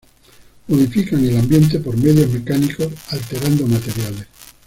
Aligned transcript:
Modifican 0.67 1.23
el 1.23 1.37
ambiente 1.37 1.77
por 1.77 1.95
medios 1.95 2.27
mecánicos 2.31 2.91
alterando 3.11 3.67
materiales. 3.67 4.25